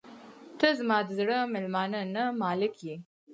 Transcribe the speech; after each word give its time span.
•ته 0.59 0.67
زما 0.79 0.97
د 1.05 1.09
زړه 1.19 1.37
میلمانه 1.53 1.99
نه، 2.15 2.23
مالک 2.41 2.73
یې. 2.87 2.95